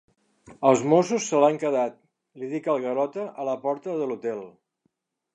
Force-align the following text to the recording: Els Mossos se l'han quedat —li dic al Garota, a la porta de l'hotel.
Els 0.67 0.79
Mossos 0.93 1.25
se 1.33 1.41
l'han 1.43 1.59
quedat 1.63 1.99
—li 2.39 2.49
dic 2.53 2.69
al 2.73 2.81
Garota, 2.85 3.25
a 3.43 3.45
la 3.49 3.53
porta 3.67 3.93
de 3.99 4.07
l'hotel. 4.13 4.41